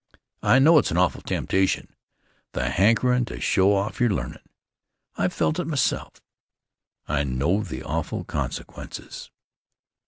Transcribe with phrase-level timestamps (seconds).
[0.41, 1.95] I know it's an awful temptation,
[2.53, 4.41] the hankerin' to show off your learnin'.
[5.15, 6.13] I've felt it myself,
[7.05, 7.31] but I always resist it.
[7.31, 9.29] I know the awful consequences.